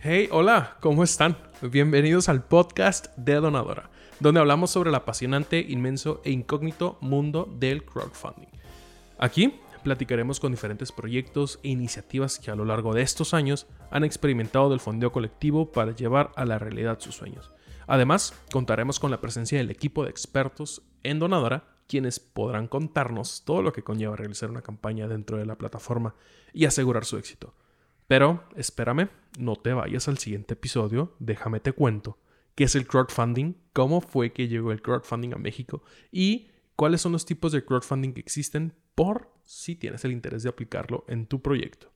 Hey, 0.00 0.28
hola, 0.30 0.76
¿cómo 0.78 1.02
están? 1.02 1.36
Bienvenidos 1.60 2.28
al 2.28 2.44
podcast 2.44 3.08
de 3.16 3.34
Donadora, 3.34 3.90
donde 4.20 4.38
hablamos 4.38 4.70
sobre 4.70 4.90
el 4.90 4.94
apasionante, 4.94 5.58
inmenso 5.58 6.22
e 6.24 6.30
incógnito 6.30 6.98
mundo 7.00 7.52
del 7.58 7.84
crowdfunding. 7.84 8.46
Aquí 9.18 9.58
platicaremos 9.82 10.38
con 10.38 10.52
diferentes 10.52 10.92
proyectos 10.92 11.58
e 11.64 11.70
iniciativas 11.70 12.38
que 12.38 12.52
a 12.52 12.54
lo 12.54 12.64
largo 12.64 12.94
de 12.94 13.02
estos 13.02 13.34
años 13.34 13.66
han 13.90 14.04
experimentado 14.04 14.70
del 14.70 14.78
fondeo 14.78 15.10
colectivo 15.10 15.72
para 15.72 15.96
llevar 15.96 16.30
a 16.36 16.44
la 16.44 16.60
realidad 16.60 17.00
sus 17.00 17.16
sueños. 17.16 17.50
Además, 17.88 18.34
contaremos 18.52 19.00
con 19.00 19.10
la 19.10 19.20
presencia 19.20 19.58
del 19.58 19.72
equipo 19.72 20.04
de 20.04 20.10
expertos 20.10 20.82
en 21.02 21.18
Donadora, 21.18 21.64
quienes 21.88 22.20
podrán 22.20 22.68
contarnos 22.68 23.42
todo 23.44 23.62
lo 23.62 23.72
que 23.72 23.82
conlleva 23.82 24.14
realizar 24.14 24.48
una 24.48 24.62
campaña 24.62 25.08
dentro 25.08 25.38
de 25.38 25.46
la 25.46 25.58
plataforma 25.58 26.14
y 26.52 26.66
asegurar 26.66 27.04
su 27.04 27.16
éxito. 27.16 27.52
Pero 28.06 28.44
espérame, 28.56 29.10
no 29.38 29.56
te 29.56 29.72
vayas 29.72 30.08
al 30.08 30.18
siguiente 30.18 30.54
episodio, 30.54 31.16
déjame 31.18 31.60
te 31.60 31.72
cuento 31.72 32.18
qué 32.58 32.64
es 32.64 32.74
el 32.74 32.88
crowdfunding, 32.88 33.54
cómo 33.72 34.00
fue 34.00 34.32
que 34.32 34.48
llegó 34.48 34.72
el 34.72 34.82
crowdfunding 34.82 35.32
a 35.32 35.38
México 35.38 35.84
y 36.10 36.50
cuáles 36.74 37.00
son 37.00 37.12
los 37.12 37.24
tipos 37.24 37.52
de 37.52 37.64
crowdfunding 37.64 38.12
que 38.12 38.20
existen 38.20 38.74
por 38.96 39.30
si 39.44 39.76
tienes 39.76 40.04
el 40.04 40.10
interés 40.10 40.42
de 40.42 40.48
aplicarlo 40.48 41.04
en 41.06 41.26
tu 41.26 41.40
proyecto. 41.40 41.92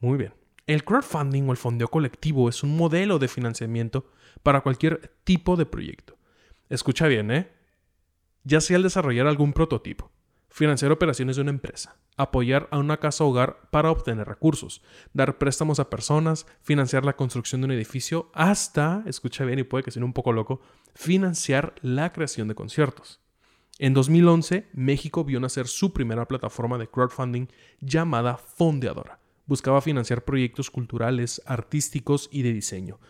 Muy 0.00 0.18
bien. 0.18 0.34
El 0.66 0.84
crowdfunding 0.84 1.48
o 1.48 1.52
el 1.52 1.56
fondeo 1.56 1.88
colectivo 1.88 2.50
es 2.50 2.62
un 2.62 2.76
modelo 2.76 3.18
de 3.18 3.26
financiamiento 3.26 4.06
para 4.42 4.60
cualquier 4.60 5.14
tipo 5.24 5.56
de 5.56 5.64
proyecto. 5.64 6.18
Escucha 6.68 7.08
bien, 7.08 7.30
¿eh? 7.30 7.50
Ya 8.44 8.60
sea 8.60 8.76
el 8.76 8.82
desarrollar 8.82 9.26
algún 9.26 9.54
prototipo, 9.54 10.11
financiar 10.52 10.92
operaciones 10.92 11.36
de 11.36 11.42
una 11.42 11.50
empresa, 11.50 11.96
apoyar 12.16 12.68
a 12.70 12.78
una 12.78 12.98
casa 12.98 13.24
hogar 13.24 13.68
para 13.70 13.90
obtener 13.90 14.28
recursos, 14.28 14.82
dar 15.14 15.38
préstamos 15.38 15.80
a 15.80 15.88
personas, 15.88 16.46
financiar 16.60 17.04
la 17.06 17.16
construcción 17.16 17.62
de 17.62 17.64
un 17.64 17.70
edificio, 17.72 18.30
hasta, 18.34 19.02
escucha 19.06 19.44
bien 19.46 19.58
y 19.58 19.64
puede 19.64 19.82
que 19.82 19.90
sea 19.90 20.04
un 20.04 20.12
poco 20.12 20.32
loco, 20.32 20.60
financiar 20.94 21.74
la 21.80 22.12
creación 22.12 22.48
de 22.48 22.54
conciertos. 22.54 23.20
En 23.78 23.94
2011, 23.94 24.68
México 24.74 25.24
vio 25.24 25.40
nacer 25.40 25.66
su 25.66 25.94
primera 25.94 26.28
plataforma 26.28 26.76
de 26.76 26.86
crowdfunding 26.86 27.46
llamada 27.80 28.36
Fondeadora. 28.36 29.18
Buscaba 29.46 29.80
financiar 29.80 30.24
proyectos 30.24 30.70
culturales, 30.70 31.42
artísticos 31.46 32.28
y 32.30 32.42
de 32.42 32.52
diseño, 32.52 33.00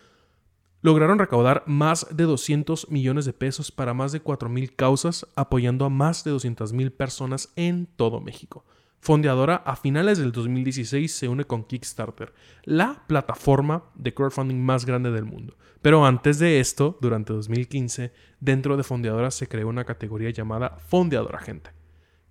lograron 0.83 1.17
recaudar 1.17 1.63
más 1.65 2.05
de 2.11 2.25
200 2.25 2.91
millones 2.91 3.23
de 3.23 3.33
pesos 3.33 3.71
para 3.71 3.93
más 3.93 4.11
de 4.11 4.21
4.000 4.21 4.75
causas, 4.75 5.25
apoyando 5.35 5.85
a 5.85 5.89
más 5.89 6.25
de 6.25 6.31
200.000 6.31 6.91
personas 6.91 7.51
en 7.55 7.87
todo 7.87 8.19
México. 8.19 8.65
Fondeadora 8.99 9.55
a 9.55 9.77
finales 9.77 10.17
del 10.17 10.33
2016 10.33 11.11
se 11.11 11.29
une 11.29 11.45
con 11.45 11.63
Kickstarter, 11.63 12.33
la 12.63 13.03
plataforma 13.07 13.85
de 13.95 14.13
crowdfunding 14.13 14.61
más 14.61 14.85
grande 14.85 15.11
del 15.11 15.23
mundo. 15.23 15.57
Pero 15.81 16.05
antes 16.05 16.37
de 16.39 16.59
esto, 16.59 16.97
durante 17.01 17.31
2015, 17.31 18.13
dentro 18.41 18.75
de 18.75 18.83
Fondeadora 18.83 19.31
se 19.31 19.47
creó 19.47 19.69
una 19.69 19.85
categoría 19.85 20.31
llamada 20.31 20.77
Fondeadora 20.87 21.39
Gente, 21.39 21.71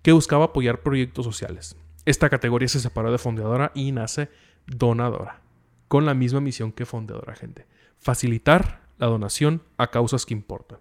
que 0.03 0.11
buscaba 0.11 0.45
apoyar 0.45 0.81
proyectos 0.81 1.25
sociales. 1.25 1.75
Esta 2.05 2.29
categoría 2.29 2.67
se 2.67 2.79
separó 2.79 3.11
de 3.11 3.17
Fondeadora 3.17 3.71
y 3.73 3.91
nace 3.91 4.29
Donadora, 4.67 5.41
con 5.87 6.05
la 6.05 6.13
misma 6.13 6.39
misión 6.39 6.71
que 6.71 6.85
Fondeadora 6.85 7.35
Gente 7.35 7.72
facilitar 8.03 8.81
la 8.97 9.07
donación 9.07 9.63
a 9.77 9.87
causas 9.87 10.25
que 10.25 10.33
importan. 10.33 10.79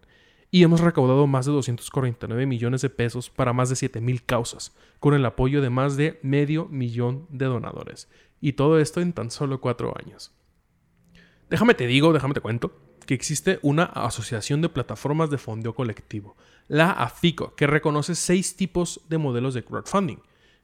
Y 0.50 0.64
hemos 0.64 0.80
recaudado 0.80 1.26
más 1.26 1.46
de 1.46 1.52
249 1.52 2.44
millones 2.44 2.82
de 2.82 2.90
pesos 2.90 3.30
para 3.30 3.54
más 3.54 3.70
de 3.70 3.76
7.000 3.76 4.22
causas, 4.26 4.76
con 5.00 5.14
el 5.14 5.24
apoyo 5.24 5.62
de 5.62 5.70
más 5.70 5.96
de 5.96 6.20
medio 6.22 6.66
millón 6.66 7.26
de 7.30 7.46
donadores. 7.46 8.10
Y 8.40 8.52
todo 8.52 8.78
esto 8.78 9.00
en 9.00 9.14
tan 9.14 9.30
solo 9.30 9.60
cuatro 9.60 9.94
años. 9.98 10.32
Déjame 11.48 11.74
te 11.74 11.86
digo, 11.86 12.12
déjame 12.12 12.34
te 12.34 12.40
cuento, 12.40 12.72
que 13.06 13.14
existe 13.14 13.60
una 13.62 13.84
asociación 13.84 14.60
de 14.60 14.68
plataformas 14.68 15.30
de 15.30 15.38
fondeo 15.38 15.74
colectivo, 15.74 16.36
la 16.68 16.90
AFICO, 16.90 17.54
que 17.54 17.66
reconoce 17.66 18.14
seis 18.14 18.54
tipos 18.54 19.00
de 19.08 19.18
modelos 19.18 19.54
de 19.54 19.64
crowdfunding, 19.64 20.18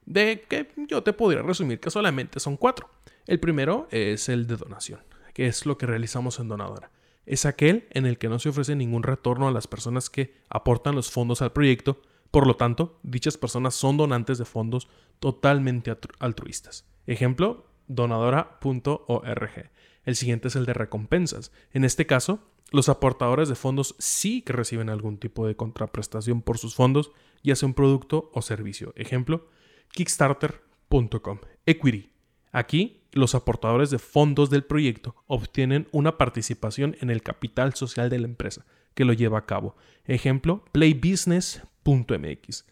de 0.05 0.45
que 0.47 0.71
yo 0.87 1.03
te 1.03 1.13
podría 1.13 1.41
resumir 1.41 1.79
que 1.79 1.89
solamente 1.89 2.39
son 2.39 2.57
cuatro. 2.57 2.89
El 3.25 3.39
primero 3.39 3.87
es 3.91 4.29
el 4.29 4.45
de 4.45 4.57
donación 4.57 4.99
es 5.45 5.65
lo 5.65 5.77
que 5.77 5.85
realizamos 5.85 6.39
en 6.39 6.47
Donadora. 6.47 6.91
Es 7.25 7.45
aquel 7.45 7.87
en 7.91 8.05
el 8.05 8.17
que 8.17 8.29
no 8.29 8.39
se 8.39 8.49
ofrece 8.49 8.75
ningún 8.75 9.03
retorno 9.03 9.47
a 9.47 9.51
las 9.51 9.67
personas 9.67 10.09
que 10.09 10.33
aportan 10.49 10.95
los 10.95 11.11
fondos 11.11 11.41
al 11.41 11.51
proyecto, 11.51 12.01
por 12.31 12.45
lo 12.45 12.55
tanto, 12.55 12.99
dichas 13.03 13.37
personas 13.37 13.73
son 13.73 13.97
donantes 13.97 14.37
de 14.37 14.45
fondos 14.45 14.87
totalmente 15.19 15.95
altruistas. 16.19 16.85
Ejemplo, 17.07 17.65
donadora.org. 17.87 19.71
El 20.05 20.15
siguiente 20.15 20.47
es 20.47 20.55
el 20.55 20.65
de 20.65 20.73
recompensas. 20.73 21.51
En 21.71 21.83
este 21.83 22.05
caso, 22.05 22.39
los 22.71 22.87
aportadores 22.87 23.49
de 23.49 23.55
fondos 23.55 23.95
sí 23.97 24.41
que 24.41 24.53
reciben 24.53 24.89
algún 24.89 25.17
tipo 25.17 25.47
de 25.47 25.55
contraprestación 25.55 26.41
por 26.41 26.57
sus 26.57 26.75
fondos, 26.75 27.11
ya 27.43 27.55
sea 27.55 27.67
un 27.67 27.73
producto 27.73 28.29
o 28.33 28.41
servicio. 28.41 28.93
Ejemplo, 28.95 29.47
kickstarter.com. 29.91 31.39
Equity. 31.65 32.08
Aquí 32.51 33.01
los 33.11 33.35
aportadores 33.35 33.89
de 33.89 33.99
fondos 33.99 34.49
del 34.49 34.63
proyecto 34.63 35.15
obtienen 35.27 35.87
una 35.91 36.17
participación 36.17 36.95
en 37.01 37.09
el 37.09 37.21
capital 37.21 37.73
social 37.73 38.09
de 38.09 38.19
la 38.19 38.27
empresa 38.27 38.65
que 38.93 39.05
lo 39.05 39.13
lleva 39.13 39.39
a 39.39 39.45
cabo. 39.45 39.75
Ejemplo, 40.05 40.65
playbusiness.mx. 40.71 42.65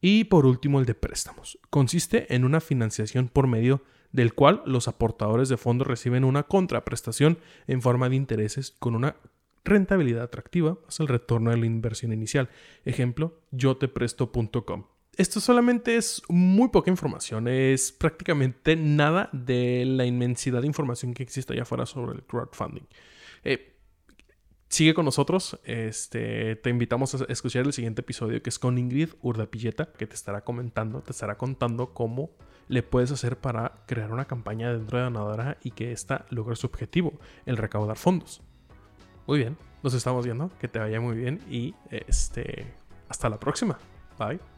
Y 0.00 0.24
por 0.24 0.46
último, 0.46 0.80
el 0.80 0.86
de 0.86 0.94
préstamos. 0.94 1.58
Consiste 1.70 2.34
en 2.34 2.44
una 2.44 2.60
financiación 2.60 3.28
por 3.28 3.46
medio 3.46 3.82
del 4.10 4.34
cual 4.34 4.62
los 4.66 4.88
aportadores 4.88 5.48
de 5.48 5.56
fondos 5.56 5.86
reciben 5.86 6.24
una 6.24 6.42
contraprestación 6.42 7.38
en 7.66 7.80
forma 7.80 8.08
de 8.08 8.16
intereses 8.16 8.72
con 8.78 8.94
una 8.94 9.16
rentabilidad 9.64 10.24
atractiva 10.24 10.76
más 10.84 11.00
el 11.00 11.08
retorno 11.08 11.50
de 11.50 11.56
la 11.56 11.66
inversión 11.66 12.12
inicial. 12.12 12.50
Ejemplo, 12.84 13.40
yotepresto.com. 13.52 14.84
Esto 15.16 15.40
solamente 15.40 15.96
es 15.96 16.22
muy 16.28 16.68
poca 16.68 16.90
información, 16.90 17.46
es 17.46 17.92
prácticamente 17.92 18.76
nada 18.76 19.28
de 19.32 19.84
la 19.84 20.06
inmensidad 20.06 20.62
de 20.62 20.66
información 20.66 21.12
que 21.12 21.22
existe 21.22 21.52
allá 21.52 21.62
afuera 21.62 21.84
sobre 21.84 22.16
el 22.16 22.22
crowdfunding. 22.22 22.86
Eh, 23.44 23.76
sigue 24.70 24.94
con 24.94 25.04
nosotros, 25.04 25.60
este, 25.64 26.56
te 26.56 26.70
invitamos 26.70 27.14
a 27.14 27.26
escuchar 27.28 27.66
el 27.66 27.74
siguiente 27.74 28.00
episodio 28.00 28.42
que 28.42 28.48
es 28.48 28.58
con 28.58 28.78
Ingrid 28.78 29.10
Urdapilleta, 29.20 29.92
que 29.92 30.06
te 30.06 30.14
estará 30.14 30.44
comentando, 30.44 31.02
te 31.02 31.12
estará 31.12 31.36
contando 31.36 31.92
cómo 31.92 32.30
le 32.68 32.82
puedes 32.82 33.12
hacer 33.12 33.36
para 33.36 33.84
crear 33.86 34.12
una 34.12 34.24
campaña 34.24 34.72
dentro 34.72 34.96
de 34.96 35.04
Donadora 35.04 35.58
y 35.62 35.72
que 35.72 35.92
ésta 35.92 36.24
logre 36.30 36.56
su 36.56 36.66
objetivo, 36.66 37.12
el 37.44 37.58
recaudar 37.58 37.98
fondos. 37.98 38.40
Muy 39.26 39.38
bien, 39.38 39.58
nos 39.82 39.92
estamos 39.92 40.24
viendo, 40.24 40.50
que 40.58 40.68
te 40.68 40.78
vaya 40.78 41.02
muy 41.02 41.16
bien 41.16 41.40
y 41.50 41.74
este, 41.90 42.72
hasta 43.10 43.28
la 43.28 43.38
próxima. 43.38 43.78
Bye. 44.18 44.51